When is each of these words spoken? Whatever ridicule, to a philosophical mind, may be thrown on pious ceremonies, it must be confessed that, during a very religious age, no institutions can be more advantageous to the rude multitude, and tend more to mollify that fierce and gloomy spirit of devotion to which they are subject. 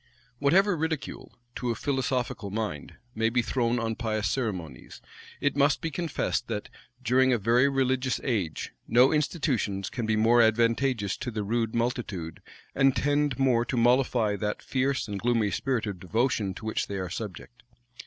Whatever 0.39 0.75
ridicule, 0.75 1.37
to 1.57 1.69
a 1.69 1.75
philosophical 1.75 2.49
mind, 2.49 2.95
may 3.13 3.29
be 3.29 3.43
thrown 3.43 3.77
on 3.77 3.93
pious 3.95 4.27
ceremonies, 4.27 4.99
it 5.39 5.55
must 5.55 5.79
be 5.79 5.91
confessed 5.91 6.47
that, 6.47 6.69
during 7.03 7.31
a 7.31 7.37
very 7.37 7.69
religious 7.69 8.19
age, 8.23 8.71
no 8.87 9.11
institutions 9.13 9.91
can 9.91 10.07
be 10.07 10.15
more 10.15 10.41
advantageous 10.41 11.15
to 11.17 11.29
the 11.29 11.43
rude 11.43 11.75
multitude, 11.75 12.41
and 12.73 12.95
tend 12.95 13.37
more 13.37 13.63
to 13.63 13.77
mollify 13.77 14.35
that 14.35 14.63
fierce 14.63 15.07
and 15.07 15.19
gloomy 15.19 15.51
spirit 15.51 15.85
of 15.85 15.99
devotion 15.99 16.55
to 16.55 16.65
which 16.65 16.87
they 16.87 16.97
are 16.97 17.11
subject. 17.11 17.61